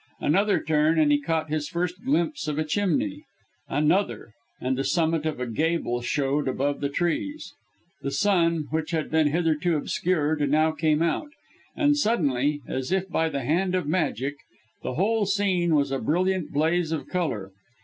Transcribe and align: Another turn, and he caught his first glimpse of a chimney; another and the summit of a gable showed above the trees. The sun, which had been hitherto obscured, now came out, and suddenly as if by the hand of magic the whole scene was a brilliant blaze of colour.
Another 0.19 0.59
turn, 0.59 0.97
and 0.97 1.11
he 1.11 1.21
caught 1.21 1.51
his 1.51 1.69
first 1.69 2.03
glimpse 2.03 2.47
of 2.47 2.57
a 2.57 2.63
chimney; 2.65 3.25
another 3.69 4.33
and 4.59 4.75
the 4.75 4.83
summit 4.83 5.27
of 5.27 5.39
a 5.39 5.45
gable 5.45 6.01
showed 6.01 6.47
above 6.47 6.81
the 6.81 6.89
trees. 6.89 7.53
The 8.01 8.09
sun, 8.09 8.65
which 8.71 8.89
had 8.89 9.11
been 9.11 9.27
hitherto 9.27 9.75
obscured, 9.77 10.49
now 10.49 10.71
came 10.71 11.03
out, 11.03 11.29
and 11.75 11.95
suddenly 11.95 12.61
as 12.67 12.91
if 12.91 13.09
by 13.09 13.29
the 13.29 13.43
hand 13.43 13.75
of 13.75 13.85
magic 13.87 14.33
the 14.81 14.95
whole 14.95 15.27
scene 15.27 15.75
was 15.75 15.91
a 15.91 15.99
brilliant 15.99 16.51
blaze 16.51 16.91
of 16.91 17.07
colour. 17.07 17.51